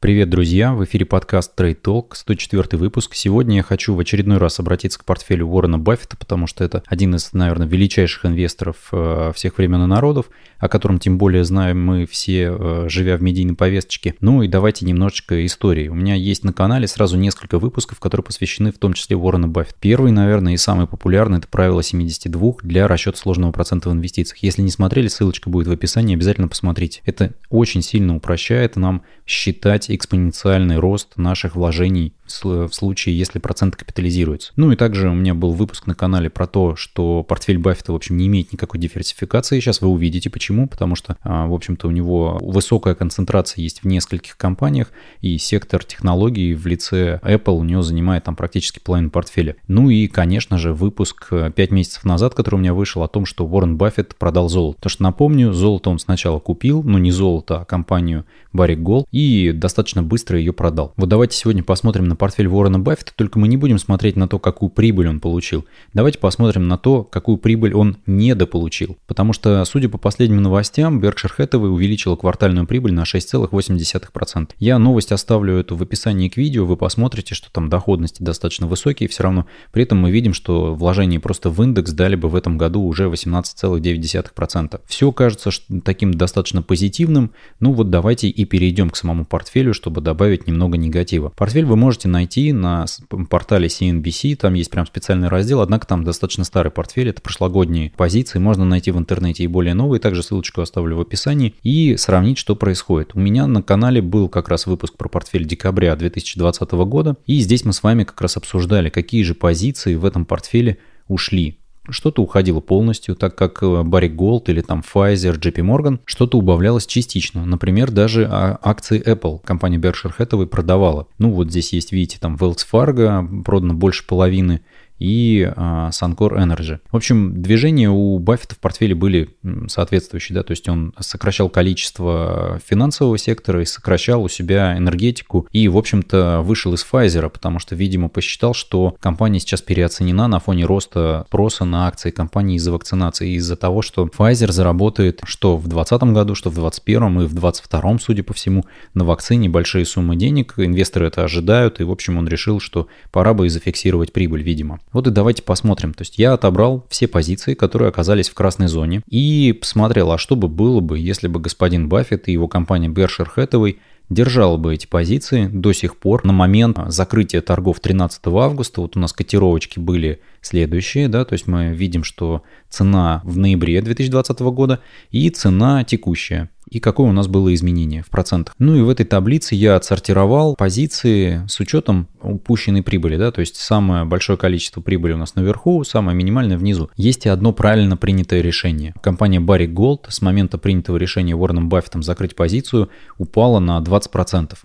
Привет, 0.00 0.30
друзья! 0.30 0.74
В 0.74 0.84
эфире 0.84 1.06
подкаст 1.06 1.58
Trade 1.58 1.82
Talk, 1.82 2.10
104 2.12 2.78
выпуск. 2.78 3.16
Сегодня 3.16 3.56
я 3.56 3.62
хочу 3.64 3.96
в 3.96 3.98
очередной 3.98 4.38
раз 4.38 4.60
обратиться 4.60 4.96
к 5.00 5.04
портфелю 5.04 5.46
Уоррена 5.46 5.76
Баффета, 5.76 6.16
потому 6.16 6.46
что 6.46 6.62
это 6.62 6.84
один 6.86 7.16
из, 7.16 7.32
наверное, 7.32 7.66
величайших 7.66 8.24
инвесторов 8.24 8.76
э, 8.92 9.32
всех 9.34 9.58
времен 9.58 9.82
и 9.82 9.86
народов, 9.86 10.30
о 10.60 10.68
котором 10.68 11.00
тем 11.00 11.18
более 11.18 11.42
знаем 11.42 11.84
мы 11.84 12.06
все, 12.06 12.56
э, 12.56 12.84
живя 12.88 13.16
в 13.16 13.22
медийной 13.22 13.56
повесточке. 13.56 14.14
Ну 14.20 14.44
и 14.44 14.46
давайте 14.46 14.86
немножечко 14.86 15.44
истории. 15.44 15.88
У 15.88 15.94
меня 15.94 16.14
есть 16.14 16.44
на 16.44 16.52
канале 16.52 16.86
сразу 16.86 17.16
несколько 17.18 17.58
выпусков, 17.58 17.98
которые 17.98 18.24
посвящены 18.24 18.70
в 18.70 18.78
том 18.78 18.92
числе 18.92 19.16
Уоррену 19.16 19.48
Баффету. 19.48 19.78
Первый, 19.80 20.12
наверное, 20.12 20.52
и 20.52 20.58
самый 20.58 20.86
популярный– 20.86 21.38
это 21.40 21.48
правило 21.48 21.82
72 21.82 22.52
для 22.62 22.86
расчета 22.86 23.18
сложного 23.18 23.50
процента 23.50 23.90
в 23.90 23.92
инвестициях. 23.92 24.38
Если 24.44 24.62
не 24.62 24.70
смотрели, 24.70 25.08
ссылочка 25.08 25.50
будет 25.50 25.66
в 25.66 25.72
описании, 25.72 26.14
обязательно 26.14 26.46
посмотрите. 26.46 27.02
Это 27.04 27.32
очень 27.50 27.82
сильно 27.82 28.14
упрощает 28.14 28.76
нам 28.76 29.02
считать 29.26 29.87
экспоненциальный 29.94 30.78
рост 30.78 31.16
наших 31.16 31.56
вложений 31.56 32.14
в 32.32 32.68
случае, 32.72 33.18
если 33.18 33.38
процент 33.38 33.76
капитализируется. 33.76 34.52
Ну 34.56 34.70
и 34.72 34.76
также 34.76 35.08
у 35.08 35.14
меня 35.14 35.34
был 35.34 35.52
выпуск 35.52 35.86
на 35.86 35.94
канале 35.94 36.30
про 36.30 36.46
то, 36.46 36.76
что 36.76 37.22
портфель 37.22 37.58
Баффета, 37.58 37.92
в 37.92 37.96
общем, 37.96 38.16
не 38.16 38.26
имеет 38.26 38.52
никакой 38.52 38.80
диверсификации. 38.80 39.60
Сейчас 39.60 39.80
вы 39.80 39.88
увидите 39.88 40.30
почему. 40.30 40.68
Потому 40.68 40.94
что, 40.94 41.16
а, 41.22 41.46
в 41.46 41.54
общем-то, 41.54 41.88
у 41.88 41.90
него 41.90 42.38
высокая 42.40 42.94
концентрация 42.94 43.62
есть 43.62 43.82
в 43.82 43.86
нескольких 43.86 44.36
компаниях, 44.36 44.92
и 45.20 45.36
сектор 45.38 45.84
технологий 45.84 46.54
в 46.54 46.66
лице 46.66 47.20
Apple 47.22 47.58
у 47.58 47.64
него 47.64 47.82
занимает 47.82 48.24
там 48.24 48.36
практически 48.36 48.78
половину 48.78 49.10
портфеля. 49.10 49.56
Ну 49.66 49.90
и, 49.90 50.06
конечно 50.06 50.58
же, 50.58 50.72
выпуск 50.72 51.30
5 51.30 51.58
э, 51.58 51.74
месяцев 51.74 52.04
назад, 52.04 52.34
который 52.34 52.56
у 52.56 52.58
меня 52.58 52.74
вышел 52.74 53.02
о 53.02 53.08
том, 53.08 53.24
что 53.26 53.46
Уоррен 53.46 53.76
Баффет 53.76 54.16
продал 54.16 54.48
золото. 54.48 54.80
То, 54.82 54.88
что 54.88 55.02
напомню, 55.02 55.52
золото 55.52 55.90
он 55.90 55.98
сначала 55.98 56.38
купил, 56.38 56.82
ну 56.82 56.98
не 56.98 57.10
золото, 57.10 57.62
а 57.62 57.64
компанию 57.64 58.24
Barrick 58.54 58.82
Gold, 58.82 59.06
и 59.10 59.52
достаточно 59.52 60.02
быстро 60.02 60.38
ее 60.38 60.52
продал. 60.52 60.92
Вот 60.96 61.08
давайте 61.08 61.36
сегодня 61.36 61.62
посмотрим 61.62 62.06
на 62.06 62.16
портфель 62.18 62.48
Уоррена 62.48 62.78
Баффета, 62.78 63.12
только 63.14 63.38
мы 63.38 63.48
не 63.48 63.56
будем 63.56 63.78
смотреть 63.78 64.16
на 64.16 64.28
то, 64.28 64.38
какую 64.38 64.68
прибыль 64.68 65.08
он 65.08 65.20
получил. 65.20 65.64
Давайте 65.94 66.18
посмотрим 66.18 66.68
на 66.68 66.76
то, 66.76 67.04
какую 67.04 67.38
прибыль 67.38 67.74
он 67.74 67.96
недополучил. 68.06 68.98
Потому 69.06 69.32
что, 69.32 69.64
судя 69.64 69.88
по 69.88 69.96
последним 69.98 70.42
новостям, 70.42 71.00
Berkshire 71.00 71.32
Hathaway 71.38 71.68
увеличила 71.68 72.16
квартальную 72.16 72.66
прибыль 72.66 72.92
на 72.92 73.04
6,8%. 73.04 74.50
Я 74.58 74.78
новость 74.78 75.12
оставлю 75.12 75.54
эту 75.54 75.76
в 75.76 75.82
описании 75.82 76.28
к 76.28 76.36
видео, 76.36 76.66
вы 76.66 76.76
посмотрите, 76.76 77.34
что 77.34 77.50
там 77.50 77.68
доходности 77.68 78.22
достаточно 78.22 78.66
высокие, 78.66 79.08
все 79.08 79.22
равно 79.22 79.46
при 79.72 79.84
этом 79.84 79.98
мы 79.98 80.10
видим, 80.10 80.34
что 80.34 80.74
вложения 80.74 81.20
просто 81.20 81.50
в 81.50 81.62
индекс 81.62 81.92
дали 81.92 82.16
бы 82.16 82.28
в 82.28 82.34
этом 82.34 82.58
году 82.58 82.82
уже 82.82 83.04
18,9%. 83.04 84.80
Все 84.86 85.12
кажется 85.12 85.50
таким 85.84 86.14
достаточно 86.14 86.62
позитивным, 86.62 87.30
ну 87.60 87.72
вот 87.72 87.90
давайте 87.90 88.28
и 88.28 88.44
перейдем 88.44 88.90
к 88.90 88.96
самому 88.96 89.24
портфелю, 89.24 89.72
чтобы 89.74 90.00
добавить 90.00 90.46
немного 90.46 90.76
негатива. 90.76 91.32
Портфель 91.36 91.64
вы 91.64 91.76
можете 91.76 92.07
найти 92.08 92.52
на 92.52 92.86
портале 93.30 93.68
CNBC, 93.68 94.36
там 94.36 94.54
есть 94.54 94.70
прям 94.70 94.86
специальный 94.86 95.28
раздел, 95.28 95.60
однако 95.60 95.86
там 95.86 96.04
достаточно 96.04 96.44
старый 96.44 96.72
портфель, 96.72 97.08
это 97.08 97.22
прошлогодние 97.22 97.90
позиции, 97.90 98.38
можно 98.38 98.64
найти 98.64 98.90
в 98.90 98.98
интернете 98.98 99.44
и 99.44 99.46
более 99.46 99.74
новые, 99.74 100.00
также 100.00 100.22
ссылочку 100.22 100.60
оставлю 100.60 100.96
в 100.96 101.00
описании. 101.00 101.54
И 101.62 101.96
сравнить, 101.96 102.38
что 102.38 102.56
происходит. 102.56 103.14
У 103.14 103.20
меня 103.20 103.46
на 103.46 103.62
канале 103.62 104.02
был 104.02 104.28
как 104.28 104.48
раз 104.48 104.66
выпуск 104.66 104.94
про 104.96 105.08
портфель 105.08 105.44
декабря 105.44 105.94
2020 105.94 106.70
года, 106.72 107.16
и 107.26 107.38
здесь 107.40 107.64
мы 107.64 107.72
с 107.72 107.82
вами 107.82 108.04
как 108.04 108.20
раз 108.20 108.36
обсуждали, 108.36 108.88
какие 108.88 109.22
же 109.22 109.34
позиции 109.34 109.94
в 109.94 110.04
этом 110.04 110.24
портфеле 110.24 110.78
ушли. 111.08 111.57
Что-то 111.90 112.22
уходило 112.22 112.60
полностью, 112.60 113.16
так 113.16 113.34
как 113.34 113.62
Barrick 113.62 114.14
Gold 114.14 114.44
или 114.46 114.60
там 114.60 114.82
Pfizer, 114.82 115.38
JP 115.38 115.56
Morgan, 115.56 116.00
что-то 116.04 116.38
убавлялось 116.38 116.86
частично. 116.86 117.44
Например, 117.44 117.90
даже 117.90 118.28
а, 118.30 118.58
акции 118.62 119.02
Apple 119.02 119.40
компания 119.44 119.78
Berkshire 119.78 120.12
Hathaway 120.16 120.46
продавала. 120.46 121.06
Ну 121.18 121.30
вот 121.30 121.50
здесь 121.50 121.72
есть, 121.72 121.92
видите, 121.92 122.18
там 122.20 122.36
Wells 122.36 122.66
Fargo 122.70 123.42
продано 123.42 123.74
больше 123.74 124.06
половины, 124.06 124.60
и 124.98 125.50
а, 125.56 125.90
Suncor 125.90 126.36
Energy. 126.36 126.78
В 126.90 126.96
общем, 126.96 127.40
движения 127.40 127.90
у 127.90 128.18
Баффета 128.18 128.54
в 128.54 128.58
портфеле 128.58 128.94
были 128.94 129.36
соответствующие, 129.68 130.34
да, 130.34 130.42
то 130.42 130.50
есть 130.52 130.68
он 130.68 130.94
сокращал 130.98 131.48
количество 131.48 132.60
финансового 132.66 133.18
сектора 133.18 133.62
и 133.62 133.64
сокращал 133.64 134.22
у 134.22 134.28
себя 134.28 134.76
энергетику 134.76 135.46
и, 135.52 135.68
в 135.68 135.76
общем-то, 135.76 136.40
вышел 136.42 136.74
из 136.74 136.86
Pfizer, 136.90 137.28
потому 137.28 137.58
что, 137.58 137.74
видимо, 137.74 138.08
посчитал, 138.08 138.54
что 138.54 138.96
компания 139.00 139.40
сейчас 139.40 139.62
переоценена 139.62 140.28
на 140.28 140.40
фоне 140.40 140.64
роста 140.64 141.24
спроса 141.28 141.64
на 141.64 141.86
акции 141.86 142.10
компании 142.10 142.56
из-за 142.56 142.72
вакцинации, 142.72 143.36
из-за 143.36 143.56
того, 143.56 143.82
что 143.82 144.06
Pfizer 144.06 144.50
заработает 144.50 145.20
что 145.24 145.56
в 145.56 145.68
2020 145.68 146.02
году, 146.14 146.34
что 146.34 146.50
в 146.50 146.54
2021 146.54 147.20
и 147.20 147.26
в 147.26 147.34
2022, 147.34 147.98
судя 147.98 148.22
по 148.22 148.32
всему, 148.32 148.64
на 148.94 149.04
вакцине 149.04 149.48
большие 149.48 149.84
суммы 149.84 150.16
денег, 150.16 150.54
инвесторы 150.56 151.06
это 151.06 151.24
ожидают, 151.24 151.80
и, 151.80 151.84
в 151.84 151.90
общем, 151.90 152.18
он 152.18 152.26
решил, 152.26 152.60
что 152.60 152.88
пора 153.12 153.34
бы 153.34 153.46
и 153.46 153.48
зафиксировать 153.50 154.12
прибыль, 154.12 154.42
видимо. 154.42 154.80
Вот 154.92 155.06
и 155.06 155.10
давайте 155.10 155.42
посмотрим. 155.42 155.94
То 155.94 156.02
есть 156.02 156.18
я 156.18 156.32
отобрал 156.32 156.86
все 156.88 157.08
позиции, 157.08 157.54
которые 157.54 157.88
оказались 157.88 158.28
в 158.28 158.34
красной 158.34 158.68
зоне 158.68 159.02
и 159.08 159.56
посмотрел, 159.58 160.12
а 160.12 160.18
что 160.18 160.36
бы 160.36 160.48
было 160.48 160.80
бы, 160.80 160.98
если 160.98 161.28
бы 161.28 161.40
господин 161.40 161.88
Баффет 161.88 162.28
и 162.28 162.32
его 162.32 162.48
компания 162.48 162.88
Berkshire 162.88 163.28
Hathaway 163.36 163.76
держала 164.10 164.56
бы 164.56 164.74
эти 164.74 164.86
позиции 164.86 165.46
до 165.46 165.72
сих 165.72 165.96
пор 165.96 166.24
на 166.24 166.32
момент 166.32 166.78
закрытия 166.86 167.40
торгов 167.40 167.80
13 167.80 168.26
августа. 168.26 168.80
Вот 168.80 168.96
у 168.96 169.00
нас 169.00 169.12
котировочки 169.12 169.78
были 169.78 170.20
следующие, 170.40 171.08
да, 171.08 171.24
то 171.24 171.34
есть 171.34 171.46
мы 171.46 171.74
видим, 171.74 172.04
что 172.04 172.42
цена 172.70 173.20
в 173.24 173.36
ноябре 173.36 173.80
2020 173.82 174.40
года 174.40 174.80
и 175.10 175.28
цена 175.30 175.84
текущая 175.84 176.50
и 176.70 176.80
какое 176.80 177.08
у 177.08 177.12
нас 177.12 177.26
было 177.26 177.52
изменение 177.54 178.02
в 178.02 178.10
процентах. 178.10 178.54
Ну 178.58 178.76
и 178.76 178.80
в 178.80 178.88
этой 178.88 179.06
таблице 179.06 179.54
я 179.54 179.76
отсортировал 179.76 180.54
позиции 180.56 181.42
с 181.48 181.60
учетом 181.60 182.08
упущенной 182.22 182.82
прибыли, 182.82 183.16
да, 183.16 183.30
то 183.30 183.40
есть 183.40 183.56
самое 183.56 184.04
большое 184.04 184.38
количество 184.38 184.80
прибыли 184.80 185.12
у 185.12 185.16
нас 185.18 185.34
наверху, 185.34 185.84
самое 185.84 186.16
минимальное 186.16 186.58
внизу. 186.58 186.90
Есть 186.96 187.26
и 187.26 187.28
одно 187.28 187.52
правильно 187.52 187.96
принятое 187.96 188.40
решение. 188.40 188.94
Компания 189.00 189.40
Barrick 189.40 189.72
Gold 189.72 190.06
с 190.08 190.22
момента 190.22 190.58
принятого 190.58 190.96
решения 190.96 191.34
Уорреном 191.34 191.68
Баффетом 191.68 192.02
закрыть 192.02 192.36
позицию 192.36 192.88
упала 193.18 193.58
на 193.58 193.78
20%. 193.80 194.56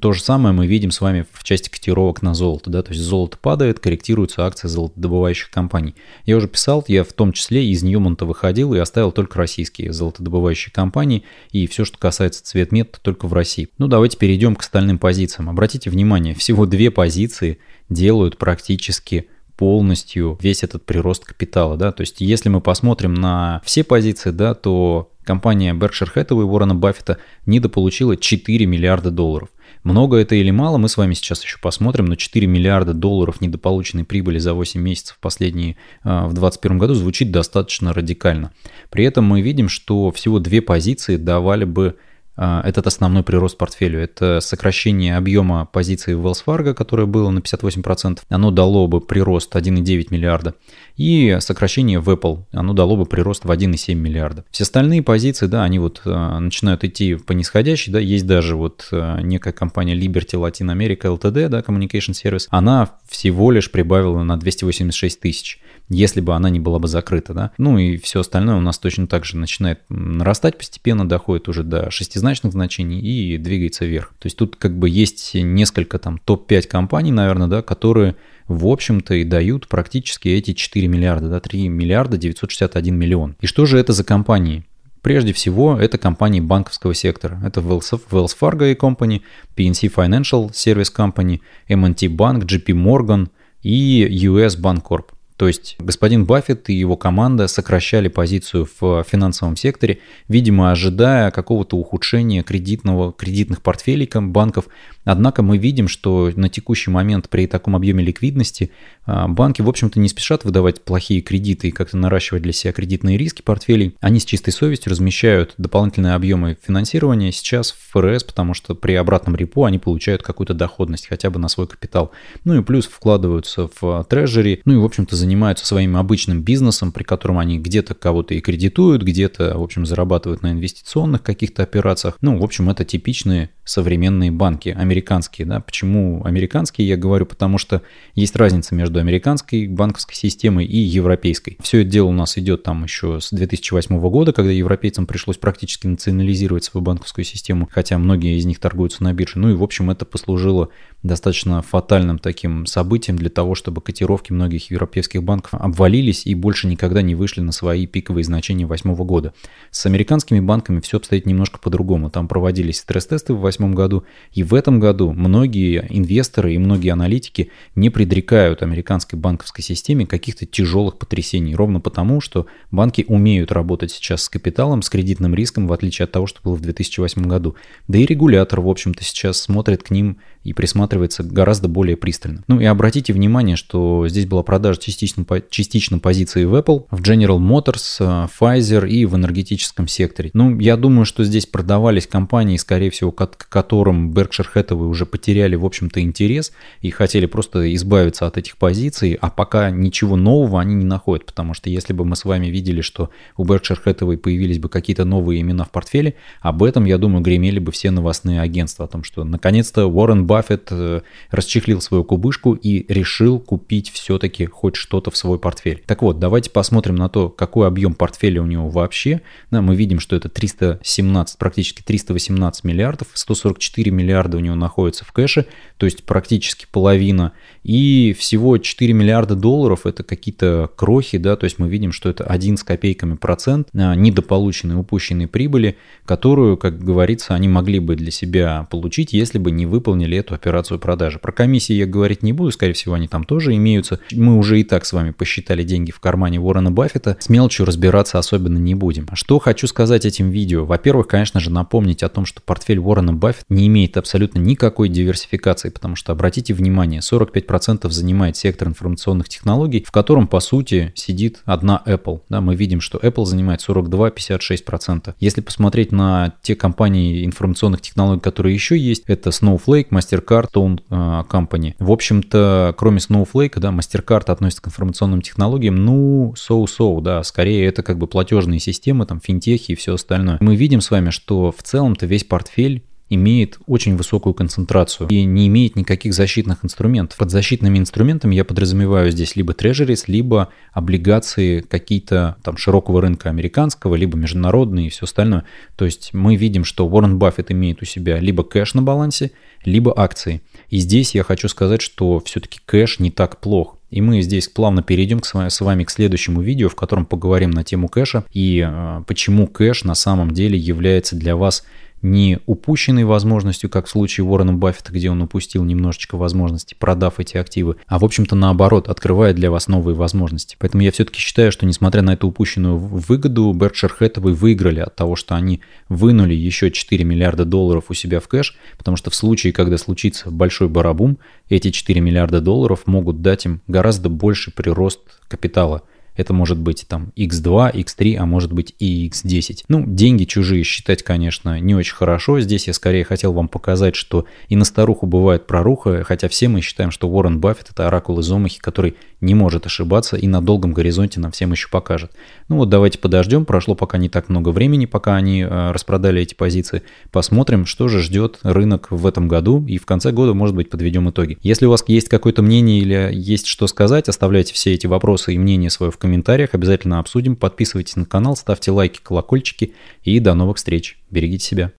То 0.00 0.12
же 0.12 0.22
самое 0.22 0.54
мы 0.54 0.66
видим 0.66 0.90
с 0.90 1.00
вами 1.00 1.26
в 1.32 1.44
части 1.44 1.68
котировок 1.68 2.22
на 2.22 2.34
золото. 2.34 2.70
Да? 2.70 2.82
То 2.82 2.92
есть 2.92 3.02
золото 3.02 3.36
падает, 3.40 3.80
корректируются 3.80 4.46
акции 4.46 4.68
золотодобывающих 4.68 5.50
компаний. 5.50 5.94
Я 6.24 6.36
уже 6.36 6.48
писал, 6.48 6.84
я 6.88 7.04
в 7.04 7.12
том 7.12 7.32
числе 7.32 7.66
из 7.66 7.82
Ньюмонта 7.82 8.24
выходил 8.24 8.74
и 8.74 8.78
оставил 8.78 9.12
только 9.12 9.38
российские 9.38 9.92
золотодобывающие 9.92 10.72
компании. 10.72 11.24
И 11.50 11.66
все, 11.66 11.84
что 11.84 11.98
касается 11.98 12.44
цветмет, 12.44 12.98
только 13.02 13.26
в 13.26 13.32
России. 13.32 13.68
Ну 13.78 13.86
давайте 13.86 14.16
перейдем 14.16 14.56
к 14.56 14.60
остальным 14.60 14.98
позициям. 14.98 15.50
Обратите 15.50 15.90
внимание, 15.90 16.34
всего 16.34 16.66
две 16.66 16.90
позиции 16.90 17.58
делают 17.88 18.38
практически 18.38 19.28
полностью 19.60 20.38
весь 20.40 20.62
этот 20.62 20.86
прирост 20.86 21.26
капитала, 21.26 21.76
да, 21.76 21.92
то 21.92 22.00
есть 22.00 22.22
если 22.22 22.48
мы 22.48 22.62
посмотрим 22.62 23.12
на 23.12 23.60
все 23.62 23.84
позиции, 23.84 24.30
да, 24.30 24.54
то 24.54 25.12
компания 25.22 25.74
Berkshire 25.74 26.08
Hathaway 26.14 26.44
Уоррена 26.44 26.74
Баффета 26.74 27.18
недополучила 27.44 28.16
4 28.16 28.64
миллиарда 28.64 29.10
долларов. 29.10 29.50
Много 29.82 30.16
это 30.16 30.34
или 30.34 30.50
мало, 30.50 30.78
мы 30.78 30.88
с 30.88 30.96
вами 30.96 31.12
сейчас 31.12 31.44
еще 31.44 31.58
посмотрим, 31.60 32.06
но 32.06 32.16
4 32.16 32.46
миллиарда 32.46 32.94
долларов 32.94 33.42
недополученной 33.42 34.04
прибыли 34.04 34.38
за 34.38 34.54
8 34.54 34.80
месяцев 34.80 35.18
последние 35.20 35.76
а, 36.02 36.26
в 36.26 36.32
2021 36.32 36.78
году 36.78 36.94
звучит 36.94 37.30
достаточно 37.30 37.92
радикально. 37.92 38.52
При 38.88 39.04
этом 39.04 39.26
мы 39.26 39.42
видим, 39.42 39.68
что 39.68 40.10
всего 40.10 40.38
две 40.38 40.62
позиции 40.62 41.16
давали 41.16 41.64
бы 41.64 41.96
этот 42.40 42.86
основной 42.86 43.22
прирост 43.22 43.58
портфелю. 43.58 44.00
Это 44.00 44.40
сокращение 44.40 45.16
объема 45.16 45.66
позиций 45.66 46.14
Wells 46.14 46.42
Fargo, 46.44 46.74
которое 46.74 47.06
было 47.06 47.30
на 47.30 47.40
58%. 47.40 48.20
Оно 48.28 48.50
дало 48.50 48.86
бы 48.88 49.00
прирост 49.00 49.54
1,9 49.54 50.06
миллиарда. 50.10 50.54
И 50.96 51.36
сокращение 51.40 52.00
в 52.00 52.08
Apple. 52.08 52.44
Оно 52.52 52.72
дало 52.72 52.96
бы 52.96 53.06
прирост 53.06 53.44
в 53.44 53.50
1,7 53.50 53.94
миллиарда. 53.94 54.44
Все 54.50 54.64
остальные 54.64 55.02
позиции, 55.02 55.46
да, 55.46 55.64
они 55.64 55.78
вот 55.78 56.02
а, 56.04 56.38
начинают 56.38 56.84
идти 56.84 57.14
по 57.14 57.32
нисходящей. 57.32 57.92
Да, 57.92 58.00
есть 58.00 58.26
даже 58.26 58.56
вот 58.56 58.88
а, 58.92 59.20
некая 59.20 59.52
компания 59.52 59.94
Liberty 59.94 60.34
Latin 60.34 60.74
America 60.74 61.18
LTD, 61.18 61.48
да, 61.48 61.60
Communication 61.60 62.12
Service. 62.12 62.46
Она 62.50 62.90
всего 63.08 63.50
лишь 63.50 63.70
прибавила 63.70 64.22
на 64.22 64.38
286 64.38 65.20
тысяч 65.20 65.60
если 65.90 66.20
бы 66.20 66.34
она 66.34 66.48
не 66.50 66.60
была 66.60 66.78
бы 66.78 66.86
закрыта, 66.88 67.34
да. 67.34 67.50
Ну 67.58 67.76
и 67.76 67.96
все 67.96 68.20
остальное 68.20 68.56
у 68.56 68.60
нас 68.60 68.78
точно 68.78 69.08
так 69.08 69.24
же 69.24 69.36
начинает 69.36 69.80
нарастать 69.88 70.56
постепенно, 70.56 71.06
доходит 71.06 71.48
уже 71.48 71.64
до 71.64 71.90
шестизначных 72.30 72.52
значений 72.52 73.00
и 73.00 73.38
двигается 73.38 73.84
вверх. 73.84 74.14
То 74.18 74.26
есть 74.26 74.36
тут 74.36 74.56
как 74.56 74.76
бы 74.78 74.88
есть 74.88 75.34
несколько 75.34 75.98
там 75.98 76.18
топ-5 76.18 76.68
компаний, 76.68 77.12
наверное, 77.12 77.48
да, 77.48 77.62
которые 77.62 78.16
в 78.48 78.66
общем-то 78.66 79.14
и 79.14 79.24
дают 79.24 79.68
практически 79.68 80.28
эти 80.28 80.52
4 80.54 80.88
миллиарда, 80.88 81.28
да, 81.28 81.40
3 81.40 81.68
миллиарда 81.68 82.16
961 82.16 82.96
миллион. 82.96 83.36
И 83.40 83.46
что 83.46 83.66
же 83.66 83.78
это 83.78 83.92
за 83.92 84.04
компании? 84.04 84.64
Прежде 85.02 85.32
всего, 85.32 85.78
это 85.78 85.98
компании 85.98 86.40
банковского 86.40 86.94
сектора. 86.94 87.40
Это 87.44 87.60
Wells 87.60 88.36
Fargo 88.38 88.76
Company, 88.76 89.22
PNC 89.56 89.92
Financial 89.94 90.50
Service 90.50 90.92
Company, 90.94 91.40
M&T 91.68 92.06
Bank, 92.08 92.44
JP 92.44 92.74
Morgan 92.74 93.28
и 93.62 94.06
US 94.26 94.60
Bank 94.60 94.82
Corp. 94.82 95.06
То 95.40 95.48
есть 95.48 95.76
господин 95.78 96.26
Баффет 96.26 96.68
и 96.68 96.74
его 96.74 96.98
команда 96.98 97.48
сокращали 97.48 98.08
позицию 98.08 98.68
в 98.78 99.02
финансовом 99.04 99.56
секторе, 99.56 100.00
видимо, 100.28 100.70
ожидая 100.70 101.30
какого-то 101.30 101.78
ухудшения 101.78 102.42
кредитного, 102.42 103.10
кредитных 103.14 103.62
портфелей 103.62 104.06
банков. 104.32 104.66
Однако 105.04 105.42
мы 105.42 105.58
видим, 105.58 105.88
что 105.88 106.30
на 106.36 106.48
текущий 106.48 106.90
момент 106.90 107.28
при 107.28 107.46
таком 107.46 107.74
объеме 107.74 108.04
ликвидности 108.04 108.70
а, 109.06 109.26
банки, 109.28 109.62
в 109.62 109.68
общем-то, 109.68 109.98
не 109.98 110.08
спешат 110.08 110.44
выдавать 110.44 110.84
плохие 110.84 111.20
кредиты 111.20 111.68
и 111.68 111.70
как-то 111.72 111.96
наращивать 111.96 112.42
для 112.42 112.52
себя 112.52 112.72
кредитные 112.72 113.16
риски 113.16 113.42
портфелей. 113.42 113.96
Они 114.00 114.20
с 114.20 114.24
чистой 114.24 114.52
совестью 114.52 114.92
размещают 114.92 115.54
дополнительные 115.58 116.14
объемы 116.14 116.56
финансирования 116.64 117.32
сейчас 117.32 117.72
в 117.72 117.92
ФРС, 117.92 118.24
потому 118.24 118.54
что 118.54 118.74
при 118.74 118.94
обратном 118.94 119.34
репо 119.36 119.66
они 119.66 119.78
получают 119.78 120.22
какую-то 120.22 120.54
доходность 120.54 121.08
хотя 121.08 121.30
бы 121.30 121.40
на 121.40 121.48
свой 121.48 121.66
капитал. 121.66 122.12
Ну 122.44 122.60
и 122.60 122.62
плюс 122.62 122.86
вкладываются 122.86 123.68
в 123.80 124.04
трежери, 124.08 124.60
ну 124.64 124.74
и, 124.74 124.76
в 124.76 124.84
общем-то, 124.84 125.16
занимаются 125.16 125.66
своим 125.66 125.96
обычным 125.96 126.42
бизнесом, 126.42 126.92
при 126.92 127.02
котором 127.02 127.38
они 127.38 127.58
где-то 127.58 127.94
кого-то 127.94 128.34
и 128.34 128.40
кредитуют, 128.40 129.02
где-то, 129.02 129.58
в 129.58 129.62
общем, 129.62 129.86
зарабатывают 129.86 130.42
на 130.42 130.52
инвестиционных 130.52 131.22
каких-то 131.22 131.62
операциях. 131.62 132.16
Ну, 132.20 132.38
в 132.38 132.44
общем, 132.44 132.70
это 132.70 132.84
типичные 132.84 133.50
современные 133.64 134.30
банки, 134.30 134.68
американские. 134.68 134.99
Да? 135.44 135.60
Почему 135.60 136.22
американские, 136.24 136.88
я 136.88 136.96
говорю, 136.96 137.26
потому 137.26 137.58
что 137.58 137.82
есть 138.14 138.36
разница 138.36 138.74
между 138.74 139.00
американской 139.00 139.66
банковской 139.66 140.14
системой 140.14 140.64
и 140.66 140.78
европейской. 140.78 141.56
Все 141.60 141.80
это 141.82 141.90
дело 141.90 142.08
у 142.08 142.12
нас 142.12 142.38
идет 142.38 142.62
там 142.62 142.84
еще 142.84 143.20
с 143.20 143.30
2008 143.30 143.98
года, 144.00 144.32
когда 144.32 144.50
европейцам 144.50 145.06
пришлось 145.06 145.36
практически 145.36 145.86
национализировать 145.86 146.64
свою 146.64 146.84
банковскую 146.84 147.24
систему, 147.24 147.68
хотя 147.70 147.98
многие 147.98 148.38
из 148.38 148.46
них 148.46 148.58
торгуются 148.58 149.02
на 149.04 149.12
бирже. 149.12 149.38
Ну 149.38 149.50
и, 149.50 149.54
в 149.54 149.62
общем, 149.62 149.90
это 149.90 150.04
послужило 150.04 150.70
достаточно 151.02 151.62
фатальным 151.62 152.18
таким 152.18 152.66
событием 152.66 153.16
для 153.16 153.30
того, 153.30 153.54
чтобы 153.54 153.80
котировки 153.80 154.32
многих 154.32 154.70
европейских 154.70 155.22
банков 155.22 155.54
обвалились 155.54 156.26
и 156.26 156.34
больше 156.34 156.66
никогда 156.66 157.02
не 157.02 157.14
вышли 157.14 157.40
на 157.40 157.52
свои 157.52 157.86
пиковые 157.86 158.24
значения 158.24 158.66
2008 158.66 159.04
года. 159.04 159.32
С 159.70 159.86
американскими 159.86 160.40
банками 160.40 160.80
все 160.80 160.98
обстоит 160.98 161.26
немножко 161.26 161.58
по-другому. 161.58 162.10
Там 162.10 162.28
проводились 162.28 162.78
стресс-тесты 162.78 163.32
в 163.32 163.40
2008 163.40 163.74
году, 163.74 164.04
и 164.32 164.42
в 164.42 164.54
этом 164.54 164.79
году 164.80 165.12
многие 165.12 165.86
инвесторы 165.88 166.54
и 166.54 166.58
многие 166.58 166.90
аналитики 166.90 167.50
не 167.76 167.90
предрекают 167.90 168.62
американской 168.62 169.18
банковской 169.18 169.62
системе 169.62 170.06
каких-то 170.06 170.46
тяжелых 170.46 170.98
потрясений, 170.98 171.54
ровно 171.54 171.80
потому, 171.80 172.20
что 172.20 172.46
банки 172.70 173.04
умеют 173.06 173.52
работать 173.52 173.92
сейчас 173.92 174.24
с 174.24 174.28
капиталом, 174.28 174.82
с 174.82 174.90
кредитным 174.90 175.34
риском, 175.34 175.68
в 175.68 175.72
отличие 175.72 176.04
от 176.04 176.12
того, 176.12 176.26
что 176.26 176.40
было 176.42 176.54
в 176.54 176.60
2008 176.60 177.22
году. 177.22 177.54
Да 177.86 177.98
и 177.98 178.06
регулятор, 178.06 178.60
в 178.60 178.68
общем-то, 178.68 179.04
сейчас 179.04 179.40
смотрит 179.40 179.82
к 179.84 179.90
ним 179.90 180.18
и 180.42 180.54
присматривается 180.54 181.22
гораздо 181.22 181.68
более 181.68 181.96
пристально. 181.96 182.42
Ну 182.48 182.60
и 182.60 182.64
обратите 182.64 183.12
внимание, 183.12 183.56
что 183.56 184.08
здесь 184.08 184.26
была 184.26 184.42
продажа 184.42 184.80
частично, 184.80 185.24
частично 185.50 185.98
позиции 185.98 186.44
в 186.44 186.54
Apple, 186.54 186.86
в 186.90 187.02
General 187.02 187.38
Motors, 187.38 187.96
э, 188.00 188.28
Pfizer 188.40 188.88
и 188.88 189.04
в 189.04 189.16
энергетическом 189.16 189.86
секторе. 189.86 190.30
Ну, 190.32 190.58
я 190.58 190.76
думаю, 190.76 191.04
что 191.04 191.24
здесь 191.24 191.44
продавались 191.44 192.06
компании, 192.06 192.56
скорее 192.56 192.90
всего, 192.90 193.12
к 193.12 193.48
которым 193.48 194.12
Berkshire 194.12 194.46
Hathaway 194.54 194.69
уже 194.74 195.06
потеряли, 195.06 195.56
в 195.56 195.64
общем-то, 195.64 196.00
интерес 196.00 196.52
и 196.80 196.90
хотели 196.90 197.26
просто 197.26 197.74
избавиться 197.74 198.26
от 198.26 198.38
этих 198.38 198.56
позиций, 198.56 199.18
а 199.20 199.30
пока 199.30 199.70
ничего 199.70 200.16
нового 200.16 200.60
они 200.60 200.74
не 200.74 200.84
находят, 200.84 201.26
потому 201.26 201.54
что 201.54 201.70
если 201.70 201.92
бы 201.92 202.04
мы 202.04 202.16
с 202.16 202.24
вами 202.24 202.46
видели, 202.46 202.80
что 202.80 203.10
у 203.36 203.44
Berkshire 203.44 203.78
Hathaway 203.84 204.16
появились 204.16 204.58
бы 204.58 204.68
какие-то 204.68 205.04
новые 205.04 205.40
имена 205.40 205.64
в 205.64 205.70
портфеле, 205.70 206.14
об 206.40 206.62
этом, 206.62 206.84
я 206.84 206.98
думаю, 206.98 207.22
гремели 207.22 207.58
бы 207.58 207.72
все 207.72 207.90
новостные 207.90 208.40
агентства, 208.40 208.84
о 208.84 208.88
том, 208.88 209.04
что 209.04 209.24
наконец-то 209.24 209.86
Уоррен 209.86 210.26
Баффет 210.26 210.68
э, 210.70 211.00
расчехлил 211.30 211.80
свою 211.80 212.04
кубышку 212.04 212.54
и 212.54 212.92
решил 212.92 213.38
купить 213.38 213.90
все-таки 213.90 214.46
хоть 214.46 214.76
что-то 214.76 215.10
в 215.10 215.16
свой 215.16 215.38
портфель. 215.38 215.82
Так 215.86 216.02
вот, 216.02 216.18
давайте 216.18 216.50
посмотрим 216.50 216.96
на 216.96 217.08
то, 217.08 217.28
какой 217.28 217.66
объем 217.66 217.94
портфеля 217.94 218.42
у 218.42 218.46
него 218.46 218.68
вообще. 218.68 219.22
Да, 219.50 219.62
мы 219.62 219.74
видим, 219.74 220.00
что 220.00 220.16
это 220.16 220.28
317, 220.28 221.38
практически 221.38 221.82
318 221.82 222.64
миллиардов, 222.64 223.08
144 223.14 223.90
миллиарда 223.90 224.36
у 224.36 224.40
него 224.40 224.54
находится 224.60 225.04
в 225.04 225.12
кэше, 225.12 225.46
то 225.76 225.86
есть 225.86 226.04
практически 226.04 226.66
половина. 226.70 227.32
И 227.62 228.14
всего 228.18 228.58
4 228.58 228.92
миллиарда 228.92 229.34
долларов 229.34 229.86
это 229.86 230.02
какие-то 230.02 230.70
крохи, 230.76 231.18
да, 231.18 231.36
то 231.36 231.44
есть 231.44 231.58
мы 231.58 231.68
видим, 231.68 231.92
что 231.92 232.08
это 232.08 232.24
1 232.24 232.56
с 232.56 232.64
копейками 232.64 233.14
процент 233.14 233.68
а, 233.74 233.94
недополученной 233.94 234.78
упущенной 234.78 235.26
прибыли, 235.26 235.76
которую, 236.06 236.56
как 236.56 236.78
говорится, 236.78 237.34
они 237.34 237.48
могли 237.48 237.78
бы 237.78 237.96
для 237.96 238.10
себя 238.10 238.66
получить, 238.70 239.12
если 239.12 239.38
бы 239.38 239.50
не 239.50 239.66
выполнили 239.66 240.16
эту 240.16 240.34
операцию 240.34 240.78
продажи. 240.78 241.18
Про 241.18 241.32
комиссии 241.32 241.74
я 241.74 241.86
говорить 241.86 242.22
не 242.22 242.32
буду, 242.32 242.50
скорее 242.50 242.72
всего, 242.72 242.94
они 242.94 243.08
там 243.08 243.24
тоже 243.24 243.54
имеются. 243.54 244.00
Мы 244.12 244.36
уже 244.36 244.60
и 244.60 244.64
так 244.64 244.86
с 244.86 244.92
вами 244.92 245.10
посчитали 245.10 245.62
деньги 245.62 245.90
в 245.90 246.00
кармане 246.00 246.40
Уоррена 246.40 246.70
Баффета, 246.70 247.16
с 247.20 247.28
мелочью 247.28 247.66
разбираться 247.66 248.18
особенно 248.18 248.58
не 248.58 248.74
будем. 248.74 249.06
Что 249.12 249.38
хочу 249.38 249.66
сказать 249.66 250.06
этим 250.06 250.30
видео? 250.30 250.64
Во-первых, 250.64 251.08
конечно 251.08 251.40
же, 251.40 251.50
напомнить 251.50 252.02
о 252.02 252.08
том, 252.08 252.24
что 252.24 252.40
портфель 252.40 252.78
Уоррена 252.78 253.12
Баффета 253.12 253.44
не 253.48 253.66
имеет 253.66 253.96
абсолютно 253.96 254.38
никакой 254.38 254.88
диверсификации, 254.88 255.68
потому 255.68 255.96
что, 255.96 256.12
обратите 256.12 256.54
внимание, 256.54 257.00
45% 257.00 257.49
занимает 257.58 258.36
сектор 258.36 258.68
информационных 258.68 259.28
технологий, 259.28 259.84
в 259.86 259.90
котором, 259.90 260.26
по 260.28 260.40
сути, 260.40 260.92
сидит 260.94 261.40
одна 261.44 261.82
Apple. 261.86 262.20
Да, 262.28 262.40
мы 262.40 262.54
видим, 262.54 262.80
что 262.80 262.98
Apple 262.98 263.24
занимает 263.24 263.60
42-56%. 263.66 265.14
Если 265.18 265.40
посмотреть 265.40 265.92
на 265.92 266.34
те 266.42 266.54
компании 266.54 267.24
информационных 267.24 267.80
технологий, 267.80 268.20
которые 268.20 268.54
еще 268.54 268.78
есть, 268.78 269.04
это 269.06 269.30
Snowflake, 269.30 269.88
MasterCard, 269.90 270.48
Stone 270.60 270.80
а, 270.90 271.24
Company. 271.28 271.74
В 271.78 271.90
общем-то, 271.90 272.74
кроме 272.76 272.98
Snowflake, 272.98 273.58
да, 273.58 273.70
MasterCard 273.70 274.30
относится 274.30 274.62
к 274.62 274.68
информационным 274.68 275.22
технологиям, 275.22 275.76
ну, 275.84 276.34
so-so, 276.36 277.00
да, 277.00 277.22
скорее 277.22 277.66
это 277.66 277.82
как 277.82 277.98
бы 277.98 278.06
платежные 278.06 278.60
системы, 278.60 279.06
там, 279.06 279.20
финтехи 279.20 279.72
и 279.72 279.74
все 279.74 279.94
остальное. 279.94 280.38
Мы 280.40 280.56
видим 280.56 280.80
с 280.80 280.90
вами, 280.90 281.10
что 281.10 281.52
в 281.52 281.62
целом-то 281.62 282.06
весь 282.06 282.24
портфель 282.24 282.84
имеет 283.10 283.58
очень 283.66 283.96
высокую 283.96 284.34
концентрацию 284.34 285.08
и 285.08 285.24
не 285.24 285.48
имеет 285.48 285.76
никаких 285.76 286.14
защитных 286.14 286.64
инструментов. 286.64 287.18
Под 287.18 287.30
защитными 287.30 287.78
инструментами 287.78 288.36
я 288.36 288.44
подразумеваю 288.44 289.10
здесь 289.10 289.36
либо 289.36 289.52
трежерис, 289.52 290.08
либо 290.08 290.48
облигации 290.72 291.60
какие-то 291.60 292.36
там 292.42 292.56
широкого 292.56 293.02
рынка 293.02 293.28
американского, 293.28 293.96
либо 293.96 294.16
международные 294.16 294.86
и 294.86 294.90
все 294.90 295.04
остальное. 295.04 295.44
То 295.76 295.84
есть 295.84 296.14
мы 296.14 296.36
видим, 296.36 296.64
что 296.64 296.86
Уоррен 296.86 297.18
Баффет 297.18 297.50
имеет 297.50 297.82
у 297.82 297.84
себя 297.84 298.18
либо 298.20 298.44
кэш 298.44 298.74
на 298.74 298.82
балансе, 298.82 299.32
либо 299.64 299.92
акции. 299.98 300.40
И 300.68 300.78
здесь 300.78 301.14
я 301.14 301.24
хочу 301.24 301.48
сказать, 301.48 301.82
что 301.82 302.20
все-таки 302.20 302.60
кэш 302.64 303.00
не 303.00 303.10
так 303.10 303.40
плох. 303.40 303.76
И 303.90 304.00
мы 304.00 304.22
здесь 304.22 304.46
плавно 304.46 304.82
перейдем 304.82 305.18
к 305.18 305.26
с, 305.26 305.60
вами, 305.60 305.84
к 305.84 305.90
следующему 305.90 306.40
видео, 306.40 306.68
в 306.68 306.76
котором 306.76 307.06
поговорим 307.06 307.50
на 307.50 307.64
тему 307.64 307.88
кэша 307.88 308.24
и 308.32 308.64
э, 308.64 309.02
почему 309.06 309.48
кэш 309.48 309.82
на 309.82 309.96
самом 309.96 310.30
деле 310.30 310.56
является 310.56 311.16
для 311.16 311.34
вас 311.34 311.64
не 312.02 312.38
упущенной 312.46 313.04
возможностью, 313.04 313.68
как 313.68 313.86
в 313.86 313.90
случае 313.90 314.24
Уоррена 314.24 314.54
Баффета, 314.54 314.92
где 314.92 315.10
он 315.10 315.20
упустил 315.22 315.64
немножечко 315.64 316.16
возможности, 316.16 316.74
продав 316.78 317.20
эти 317.20 317.36
активы, 317.36 317.76
а 317.86 317.98
в 317.98 318.04
общем-то 318.04 318.34
наоборот, 318.34 318.88
открывает 318.88 319.36
для 319.36 319.50
вас 319.50 319.68
новые 319.68 319.94
возможности. 319.94 320.56
Поэтому 320.58 320.82
я 320.82 320.92
все-таки 320.92 321.20
считаю, 321.20 321.52
что 321.52 321.66
несмотря 321.66 322.02
на 322.02 322.14
эту 322.14 322.28
упущенную 322.28 322.78
выгоду, 322.78 323.52
Berkshire 323.52 323.92
Hathaway 323.98 324.32
выиграли 324.32 324.80
от 324.80 324.96
того, 324.96 325.16
что 325.16 325.34
они 325.34 325.60
вынули 325.88 326.34
еще 326.34 326.70
4 326.70 327.04
миллиарда 327.04 327.44
долларов 327.44 327.86
у 327.88 327.94
себя 327.94 328.20
в 328.20 328.28
кэш, 328.28 328.56
потому 328.78 328.96
что 328.96 329.10
в 329.10 329.14
случае, 329.14 329.52
когда 329.52 329.76
случится 329.78 330.30
большой 330.30 330.68
барабум, 330.68 331.18
эти 331.48 331.70
4 331.70 332.00
миллиарда 332.00 332.40
долларов 332.40 332.86
могут 332.86 333.22
дать 333.22 333.44
им 333.44 333.60
гораздо 333.66 334.08
больше 334.08 334.50
прирост 334.50 335.00
капитала– 335.28 335.82
это 336.20 336.32
может 336.32 336.58
быть 336.58 336.84
там 336.86 337.12
x2, 337.16 337.74
x3, 337.74 338.16
а 338.16 338.26
может 338.26 338.52
быть 338.52 338.74
и 338.78 339.08
x10. 339.08 339.64
Ну, 339.68 339.84
деньги 339.86 340.24
чужие 340.24 340.62
считать, 340.64 341.02
конечно, 341.02 341.58
не 341.58 341.74
очень 341.74 341.94
хорошо. 341.94 342.40
Здесь 342.40 342.66
я 342.66 342.74
скорее 342.74 343.04
хотел 343.04 343.32
вам 343.32 343.48
показать, 343.48 343.96
что 343.96 344.26
и 344.48 344.56
на 344.56 344.64
старуху 344.64 345.06
бывает 345.06 345.46
проруха, 345.46 346.04
хотя 346.04 346.28
все 346.28 346.48
мы 346.48 346.60
считаем, 346.60 346.90
что 346.90 347.08
Уоррен 347.08 347.40
Баффет 347.40 347.70
это 347.70 347.86
оракул 347.86 348.18
из 348.20 348.30
Омахи, 348.30 348.60
который 348.60 348.96
не 349.20 349.34
может 349.34 349.66
ошибаться 349.66 350.16
и 350.16 350.26
на 350.26 350.40
долгом 350.40 350.72
горизонте 350.72 351.20
нам 351.20 351.32
всем 351.32 351.52
еще 351.52 351.68
покажет. 351.68 352.12
Ну 352.48 352.56
вот 352.56 352.68
давайте 352.68 352.98
подождем, 352.98 353.44
прошло 353.44 353.74
пока 353.74 353.98
не 353.98 354.08
так 354.08 354.28
много 354.28 354.50
времени, 354.50 354.86
пока 354.86 355.16
они 355.16 355.42
э, 355.42 355.70
распродали 355.72 356.22
эти 356.22 356.34
позиции. 356.34 356.82
Посмотрим, 357.10 357.66
что 357.66 357.88
же 357.88 358.00
ждет 358.00 358.38
рынок 358.42 358.88
в 358.90 359.06
этом 359.06 359.28
году 359.28 359.64
и 359.66 359.78
в 359.78 359.86
конце 359.86 360.12
года, 360.12 360.34
может 360.34 360.56
быть, 360.56 360.70
подведем 360.70 361.10
итоги. 361.10 361.38
Если 361.42 361.66
у 361.66 361.70
вас 361.70 361.84
есть 361.86 362.08
какое-то 362.08 362.42
мнение 362.42 362.80
или 362.80 363.10
есть 363.12 363.46
что 363.46 363.66
сказать, 363.66 364.08
оставляйте 364.08 364.54
все 364.54 364.74
эти 364.74 364.86
вопросы 364.86 365.34
и 365.34 365.38
мнения 365.38 365.70
свое 365.70 365.92
в 365.92 365.98
комментариях, 365.98 366.54
обязательно 366.54 366.98
обсудим. 366.98 367.36
Подписывайтесь 367.36 367.96
на 367.96 368.06
канал, 368.06 368.36
ставьте 368.36 368.70
лайки, 368.70 369.00
колокольчики 369.02 369.74
и 370.02 370.18
до 370.20 370.34
новых 370.34 370.56
встреч. 370.56 370.98
Берегите 371.10 371.44
себя. 371.44 371.72